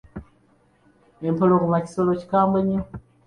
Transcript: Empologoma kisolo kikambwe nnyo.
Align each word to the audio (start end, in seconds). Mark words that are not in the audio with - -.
Empologoma 1.29 1.83
kisolo 1.85 2.11
kikambwe 2.19 2.59
nnyo. 2.63 2.81